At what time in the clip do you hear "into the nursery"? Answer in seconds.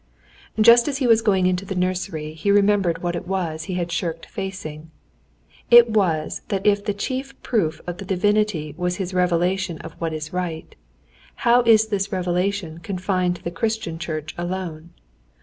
1.45-2.33